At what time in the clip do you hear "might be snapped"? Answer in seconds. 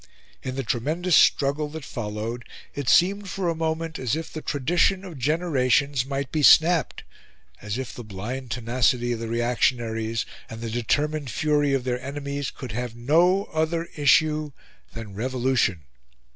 6.07-7.03